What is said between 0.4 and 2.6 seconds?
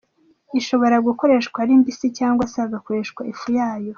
Ishobora gukoreshwa ari mbisi cyangwa se